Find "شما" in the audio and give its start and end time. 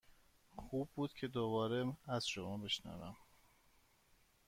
2.27-2.57